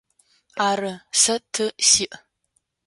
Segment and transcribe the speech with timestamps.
[0.67, 2.13] Ары, сэ ты сиӏ.